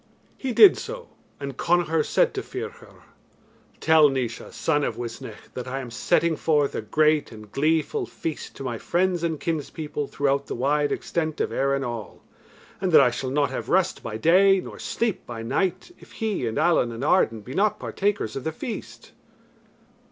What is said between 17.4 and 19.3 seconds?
be not partakers of the feast."